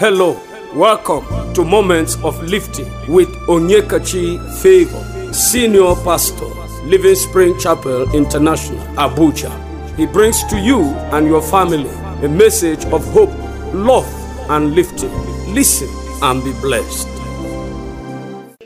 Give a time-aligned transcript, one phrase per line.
[0.00, 0.40] Hello,
[0.72, 6.46] welcome to Moments of Lifting with Onyekachi Favor, Senior Pastor,
[6.86, 9.52] Living Spring Chapel International, Abuja.
[9.98, 11.90] He brings to you and your family
[12.24, 13.28] a message of hope,
[13.74, 14.08] love,
[14.48, 15.12] and lifting.
[15.52, 15.90] Listen
[16.22, 17.06] and be blessed.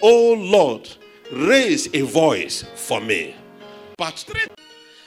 [0.05, 0.89] O Lord,
[1.33, 3.35] raise a voice for me.
[3.99, 4.41] Part 3.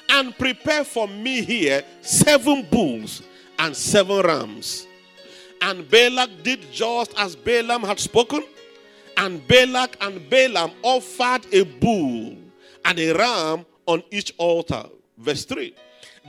[0.09, 3.21] And prepare for me here seven bulls
[3.59, 4.87] and seven rams.
[5.67, 8.41] And Balak did just as Balaam had spoken.
[9.17, 12.37] And Balak and Balaam offered a bull
[12.85, 14.85] and a ram on each altar.
[15.17, 15.75] Verse 3.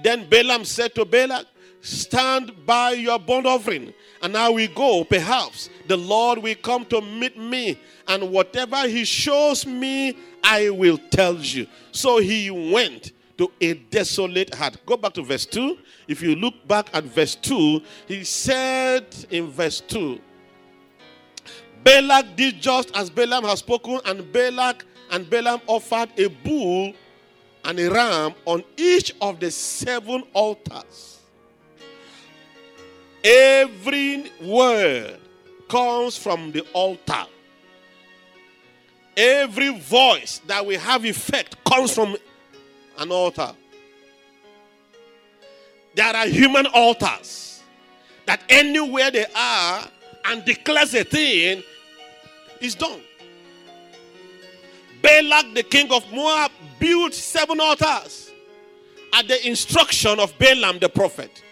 [0.03, 1.47] Then Balaam said to Balak,
[1.81, 5.05] Stand by your burnt offering, and now we go.
[5.05, 7.79] Perhaps the Lord will come to meet me,
[8.09, 11.69] and whatever he shows me, I will tell you.
[11.93, 14.77] So he went to a desolate heart.
[14.85, 15.79] Go back to verse 2.
[16.09, 20.21] If you look back at verse 2, he said in verse 2
[21.85, 26.93] Balak did just as Balaam had spoken, and Balak and Balaam offered a bull
[27.65, 31.21] and a ram on each of the seven altars.
[33.23, 35.19] Every word
[35.69, 37.27] comes from the altar.
[39.17, 42.17] Every voice that will have effect comes from
[42.99, 43.53] an altar.
[45.95, 47.63] There are human altars
[48.27, 49.83] that anywhere they are
[50.27, 51.63] and declares a thing
[52.61, 53.01] is done.
[55.01, 58.31] Balak, the king of Moab, built seven altars
[59.15, 61.43] at the instruction of Balaam the prophet.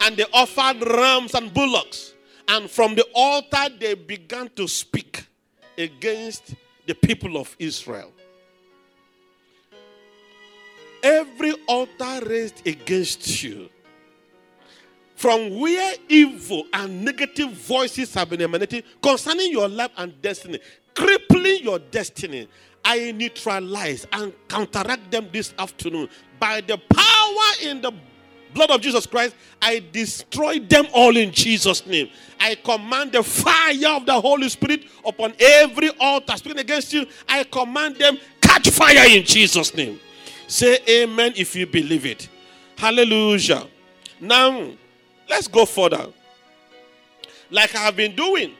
[0.00, 2.14] And they offered rams and bullocks.
[2.48, 5.26] And from the altar, they began to speak
[5.76, 6.54] against
[6.86, 8.12] the people of Israel.
[11.02, 13.68] Every altar raised against you,
[15.16, 20.60] from where evil and negative voices have been emanating concerning your life and destiny,
[20.94, 22.48] crippling your destiny,
[22.84, 26.08] I neutralize and counteract them this afternoon
[26.38, 27.92] by the power in the
[28.54, 29.34] blood of Jesus Christ.
[29.60, 32.08] I destroy them all in Jesus' name.
[32.40, 37.06] I command the fire of the Holy Spirit upon every altar speaking against you.
[37.28, 40.00] I command them catch fire in Jesus' name.
[40.48, 42.28] Say amen if you believe it.
[42.76, 43.66] Hallelujah.
[44.18, 44.70] Now,
[45.28, 46.06] let's go further.
[47.50, 48.54] Like I have been doing,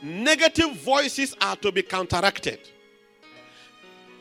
[0.00, 2.60] negative voices are to be counteracted.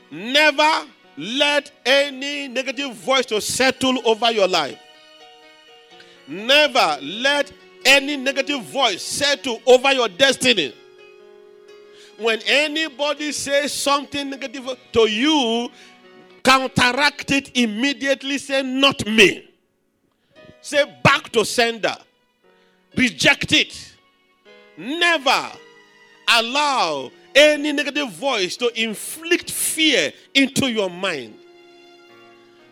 [0.09, 4.79] Never let any negative voice to settle over your life.
[6.27, 7.51] Never let
[7.85, 10.73] any negative voice settle over your destiny.
[12.17, 15.69] When anybody says something negative to you,
[16.45, 18.37] counteract it immediately.
[18.37, 19.49] Say, Not me.
[20.61, 21.95] Say, Back to sender.
[22.95, 23.93] Reject it.
[24.77, 25.51] Never
[26.29, 31.35] allow any negative voice to inflict fear into your mind.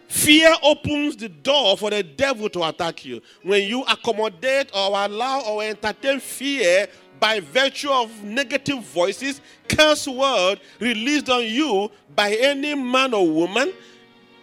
[0.08, 3.20] Fear opens the door for the devil to attack you.
[3.42, 6.88] When you accommodate or allow or entertain fear
[7.20, 13.74] by virtue of negative voices, curse word released on you by any man or woman,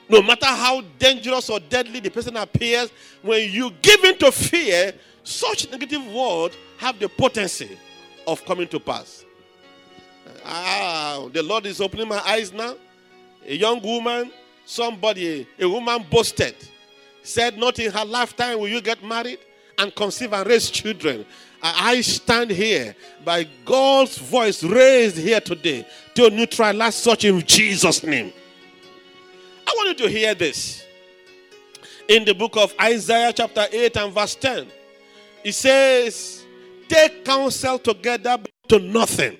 [0.08, 2.90] no matter how dangerous or deadly the person appears,
[3.22, 4.92] when you give in to fear,
[5.22, 7.78] such negative words have the potency
[8.26, 9.24] of coming to pass.
[10.44, 12.74] Ah, the Lord is opening my eyes now.
[13.46, 14.32] A young woman,
[14.64, 16.54] somebody, a woman boasted,
[17.22, 19.38] said, Not in her lifetime will you get married
[19.78, 21.24] and conceive and raise children.
[21.62, 22.94] I stand here
[23.24, 28.32] by God's voice raised here today to neutralize such in Jesus' name.
[29.66, 30.84] I want you to hear this.
[32.08, 34.66] In the book of Isaiah, chapter 8 and verse 10,
[35.44, 36.44] it says,
[36.88, 38.38] Take counsel together
[38.68, 39.36] to nothing.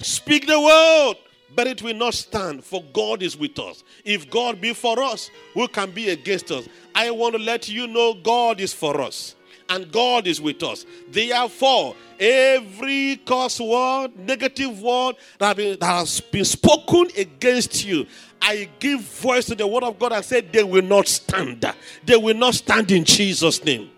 [0.00, 1.14] Speak the word,
[1.54, 3.84] but it will not stand, for God is with us.
[4.04, 6.68] If God be for us, who can be against us?
[6.94, 9.36] I want to let you know God is for us
[9.68, 10.86] and God is with us.
[11.08, 18.06] Therefore, every curse word, negative word that, has been spoken against you,
[18.40, 21.64] I give voice to the word of God and say they will not stand.
[22.04, 23.90] They will not stand in Jesus' name.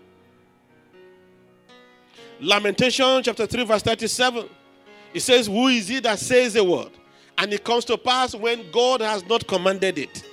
[2.39, 4.49] Lamentation chapter 3, verse 37.
[5.13, 6.91] It says, Who is he that says a word?
[7.37, 10.23] And it comes to pass when God has not commanded it.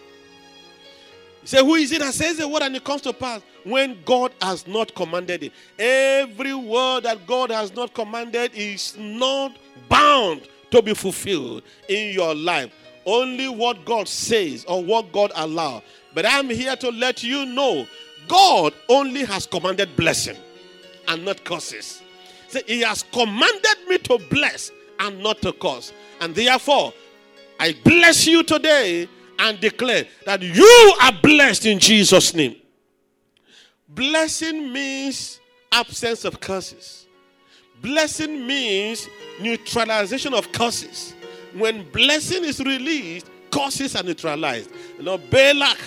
[1.41, 3.99] He said, Who is it that says a word and it comes to pass when
[4.05, 5.53] God has not commanded it?
[5.79, 9.57] Every word that God has not commanded is not
[9.89, 12.73] bound to be fulfilled in your life.
[13.05, 15.83] Only what God says or what God allows.
[16.15, 17.87] But I'm here to let you know
[18.29, 20.37] God only has commanded blessing
[21.09, 22.03] and not curses.
[22.49, 25.93] Say, He has commanded me to bless and not to curse.
[26.21, 26.93] And therefore,
[27.61, 29.09] I bless you today
[29.39, 32.57] and declare that you are blessed in Jesus' name.
[33.89, 35.41] Blessing means
[35.73, 37.07] absence of curses.
[37.81, 39.09] Blessing means
[39.41, 41.15] neutralization of curses.
[41.55, 44.71] When blessing is released, curses are neutralized.
[44.99, 45.79] You know, Balak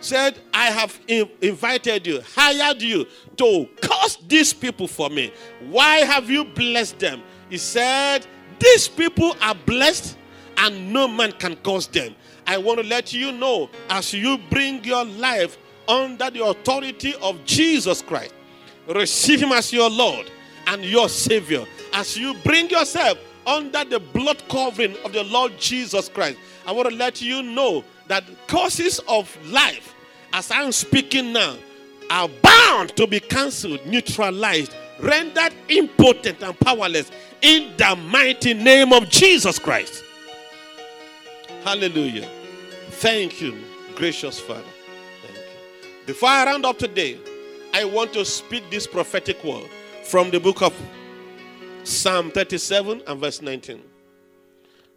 [0.00, 3.06] said, I have in- invited you, hired you
[3.38, 5.32] to curse these people for me.
[5.68, 7.22] Why have you blessed them?
[7.50, 8.26] He said,
[8.60, 10.16] These people are blessed
[10.58, 12.14] and no man can curse them.
[12.46, 15.58] I want to let you know as you bring your life
[15.88, 18.34] under the authority of Jesus Christ,
[18.86, 20.30] receive Him as your Lord
[20.66, 21.64] and your Savior.
[21.94, 26.90] As you bring yourself under the blood covering of the Lord Jesus Christ, I want
[26.90, 29.94] to let you know that causes of life,
[30.32, 31.56] as I'm speaking now,
[32.10, 37.10] are bound to be cancelled, neutralized, rendered impotent and powerless
[37.40, 40.04] in the mighty name of Jesus Christ.
[41.64, 42.28] Hallelujah.
[42.90, 43.56] Thank you,
[43.94, 44.62] gracious Father.
[46.08, 47.18] Before I round up today,
[47.74, 49.68] I want to speak this prophetic word
[50.04, 50.72] from the book of
[51.84, 53.82] Psalm 37 and verse 19.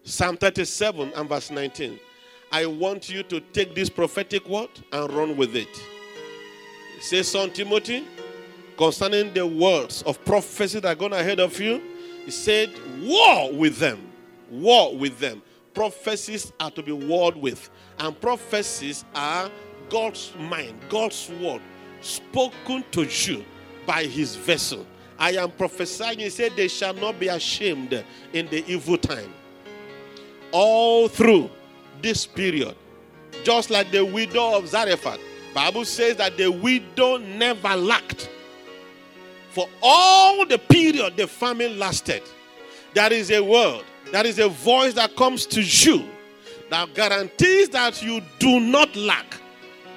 [0.04, 2.00] Psalm 37 and verse 19.
[2.50, 5.68] I want you to take this prophetic word and run with it.
[6.96, 8.08] It says, Son Timothy,
[8.78, 11.82] concerning the words of prophecy that are going ahead of you,
[12.24, 12.72] he said,
[13.02, 14.00] War with them.
[14.50, 15.42] War with them.
[15.74, 17.70] Prophecies are to be warred with,
[18.00, 19.52] and prophecies are
[19.92, 21.62] God's mind, God's word,
[22.00, 23.44] spoken to you
[23.86, 24.88] by his vessel.
[25.20, 28.02] I am prophesying, he said, They shall not be ashamed
[28.32, 29.34] in the evil time.
[30.54, 31.50] All through
[32.02, 32.74] this period,
[33.44, 35.20] just like the widow of Zarephath,
[35.54, 38.30] Bible says that the widow never lacked.
[39.50, 42.24] For all the period the famine lasted,
[42.94, 43.84] there is a word,
[44.14, 46.06] there is a voice that comes to you
[46.70, 49.41] that guarantees that you do not lack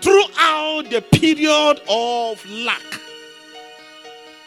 [0.05, 2.83] throughout the period of lack,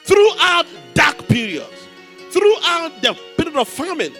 [0.04, 1.88] throughout dark periods,
[2.30, 4.13] throughout the period of famine.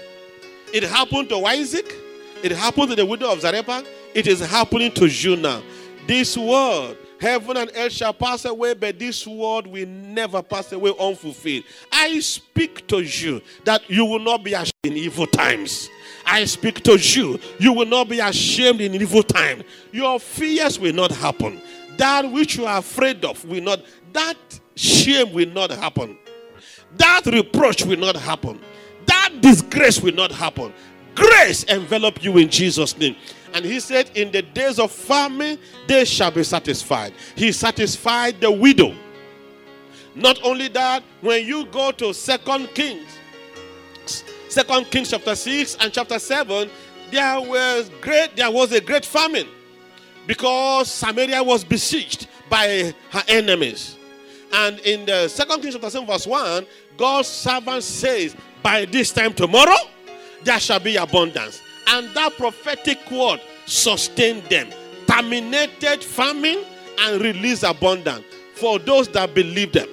[0.74, 1.94] It happened to Isaac,
[2.42, 5.62] it happened to the widow of Zarephath, it is happening to you now.
[6.07, 10.94] This word, heaven and earth shall pass away, but this word will never pass away
[11.00, 11.64] unfulfilled.
[11.92, 15.90] I speak to you that you will not be ashamed in evil times.
[16.25, 19.64] I speak to you, you will not be ashamed in evil time.
[19.92, 21.62] Your fears will not happen.
[21.98, 23.81] That which you are afraid of will not,
[24.14, 24.38] that
[24.75, 26.18] shame will not happen.
[26.98, 28.60] That reproach will not happen.
[29.06, 30.74] That disgrace will not happen.
[31.16, 33.16] Grace envelop you in Jesus' name.
[33.53, 35.57] And he said, In the days of famine,
[35.88, 37.13] they shall be satisfied.
[37.35, 38.94] He satisfied the widow.
[40.15, 43.17] Not only that, when you go to Second Kings,
[44.49, 46.69] Second Kings chapter 6 and chapter 7,
[47.11, 49.47] there was great, there was a great famine
[50.25, 53.97] because Samaria was besieged by her enemies.
[54.51, 56.65] And in the second Kings chapter 7, verse 1,
[56.97, 59.77] God's servant says, By this time tomorrow,
[60.44, 61.61] there shall be abundance.
[61.88, 64.69] And that prophetic word sustained them,
[65.07, 66.63] terminated famine,
[67.00, 68.25] and released abundance
[68.56, 69.88] for those that believed them.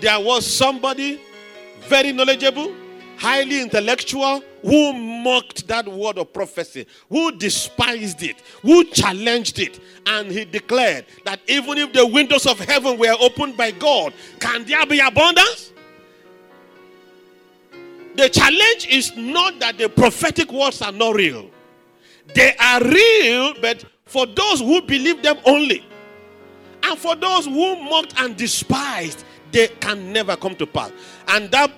[0.00, 1.20] There was somebody
[1.88, 2.74] very knowledgeable,
[3.16, 10.30] highly intellectual, who mocked that word of prophecy, who despised it, who challenged it, and
[10.30, 14.84] he declared that even if the windows of heaven were opened by God, can there
[14.86, 15.72] be abundance?
[18.20, 21.48] The challenge is not that the prophetic words are not real.
[22.34, 25.82] They are real, but for those who believe them only.
[26.82, 30.92] And for those who mocked and despised, they can never come to pass.
[31.28, 31.70] And that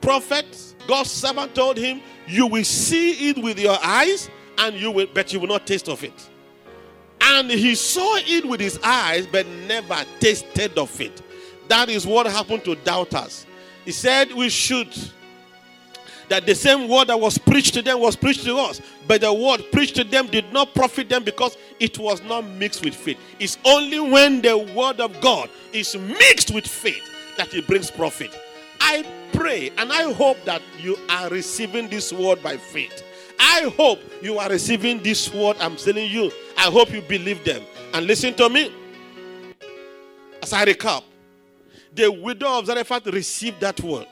[0.00, 5.08] prophet, God's servant, told him, You will see it with your eyes, and you will,
[5.12, 6.30] but you will not taste of it.
[7.20, 11.22] And he saw it with his eyes, but never tasted of it.
[11.66, 13.46] That is what happened to doubters.
[13.84, 14.96] He said we should
[16.28, 19.32] that the same word that was preached to them was preached to us, but the
[19.32, 23.18] word preached to them did not profit them because it was not mixed with faith.
[23.38, 27.02] It's only when the word of God is mixed with faith
[27.36, 28.36] that it brings profit.
[28.80, 33.04] I pray and I hope that you are receiving this word by faith.
[33.38, 36.30] I hope you are receiving this word I'm telling you.
[36.56, 37.62] I hope you believe them.
[37.94, 38.72] And listen to me.
[40.42, 41.04] As I recap,
[41.94, 44.08] the widow of Zarephath received that word.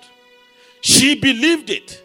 [0.81, 2.03] She believed it,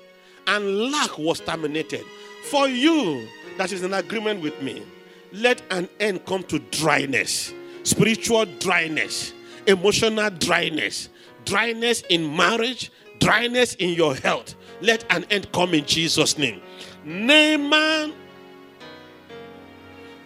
[0.47, 2.05] and lack was terminated.
[2.49, 4.83] For you that is in agreement with me,
[5.31, 9.33] let an end come to dryness, spiritual dryness,
[9.67, 11.09] emotional dryness,
[11.45, 16.61] dryness in marriage, dryness in your health, let an end come in Jesus' name.
[17.05, 18.13] Naaman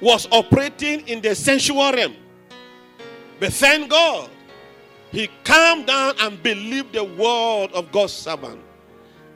[0.01, 2.15] was operating in the sensual realm.
[3.39, 4.29] But thank God,
[5.11, 8.61] he calmed down and believed the word of God's servant.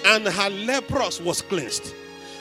[0.06, 1.94] And her leprosy was cleansed.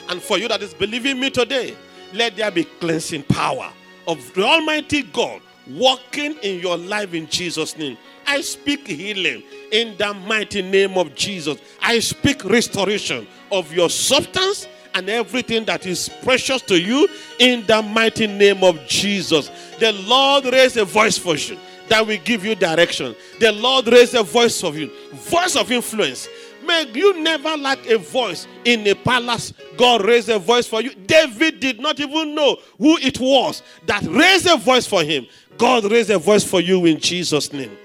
[0.09, 1.75] And for you that is believing me today,
[2.13, 3.71] let there be cleansing power
[4.07, 7.97] of the Almighty God working in your life in Jesus' name.
[8.25, 11.59] I speak healing in the mighty name of Jesus.
[11.81, 17.07] I speak restoration of your substance and everything that is precious to you
[17.39, 19.49] in the mighty name of Jesus.
[19.79, 23.15] The Lord raise a voice for you that will give you direction.
[23.39, 26.27] The Lord raise a voice of you, voice of influence.
[26.69, 29.53] May you never lack a voice in a palace.
[29.75, 30.93] God raised a voice for you.
[30.93, 35.25] David did not even know who it was that raised a voice for him.
[35.57, 37.75] God raised a voice for you in Jesus' name.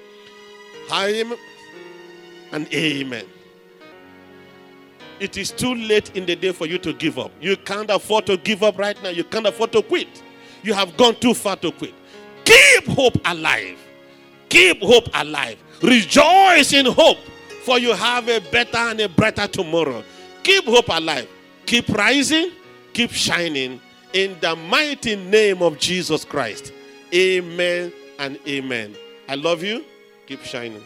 [0.92, 1.38] Amen
[2.52, 3.24] and amen.
[5.18, 7.32] It is too late in the day for you to give up.
[7.40, 9.08] You can't afford to give up right now.
[9.08, 10.22] You can't afford to quit.
[10.62, 11.94] You have gone too far to quit.
[12.44, 13.78] Keep hope alive.
[14.50, 15.56] Keep hope alive.
[15.82, 17.16] Rejoice in hope,
[17.64, 20.04] for you have a better and a brighter tomorrow.
[20.42, 21.26] Keep hope alive.
[21.64, 22.50] Keep rising.
[22.92, 23.80] Keep shining
[24.12, 26.74] in the mighty name of Jesus Christ.
[27.14, 28.94] Amen and amen.
[29.30, 29.82] I love you.
[30.26, 30.82] Keep shining.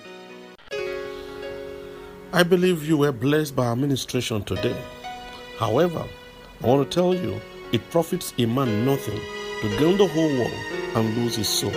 [2.33, 4.77] I believe you were blessed by our ministration today.
[5.59, 6.05] However,
[6.63, 7.41] I want to tell you
[7.73, 9.19] it profits a man nothing
[9.63, 10.53] to gain the whole world
[10.95, 11.73] and lose his soul.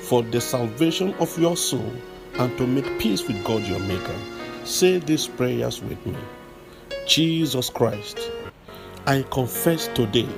[0.00, 1.92] For the salvation of your soul
[2.38, 4.16] and to make peace with God your Maker,
[4.64, 6.16] say these prayers with me
[7.06, 8.30] Jesus Christ,
[9.06, 10.28] I confess today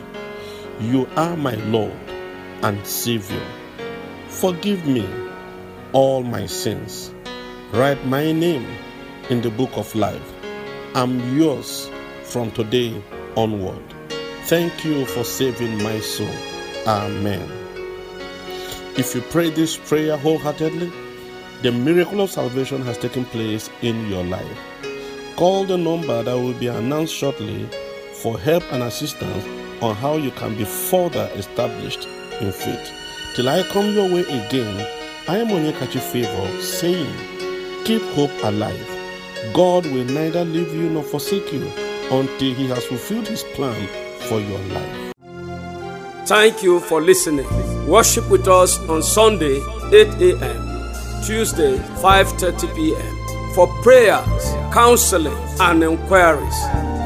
[0.80, 1.92] you are my Lord
[2.62, 3.44] and Savior.
[4.28, 5.04] Forgive me
[5.92, 7.12] all my sins.
[7.72, 8.66] Write my name
[9.28, 10.32] in the book of life.
[10.94, 11.90] I'm yours
[12.22, 13.02] from today
[13.36, 13.82] onward.
[14.44, 16.30] Thank you for saving my soul.
[16.86, 17.50] Amen.
[18.96, 20.92] If you pray this prayer wholeheartedly,
[21.62, 24.58] the miracle of salvation has taken place in your life.
[25.36, 27.68] Call the number that will be announced shortly
[28.22, 29.44] for help and assistance
[29.82, 32.06] on how you can be further established
[32.40, 32.92] in faith.
[33.34, 34.86] Till I come your way again,
[35.28, 37.14] I am Onyekachi Favor saying,
[37.84, 38.86] Keep hope alive.
[39.54, 41.66] God will neither leave you nor forsake you
[42.10, 43.86] until He has fulfilled His plan
[44.28, 45.12] for your life.
[46.26, 47.46] Thank you for listening.
[47.86, 49.60] Worship with us on Sunday,
[49.92, 50.69] 8 a.m.,
[51.24, 53.16] Tuesday, 5:30 p.m.
[53.54, 56.58] For prayers, counseling, and inquiries,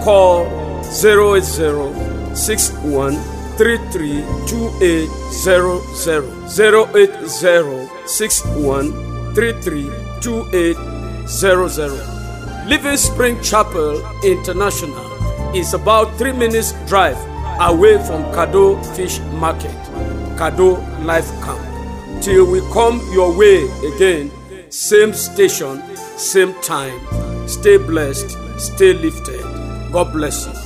[0.04, 0.46] call
[0.84, 3.14] 080 61
[3.58, 4.24] 080
[8.06, 8.92] 61
[12.66, 17.18] Living Spring Chapel International is about three minutes drive
[17.60, 19.76] away from Kado Fish Market,
[20.36, 21.73] Kado Life Camp.
[22.24, 24.30] Till we come your way again,
[24.70, 25.82] same station,
[26.16, 26.98] same time.
[27.46, 29.42] Stay blessed, stay lifted.
[29.92, 30.63] God bless you.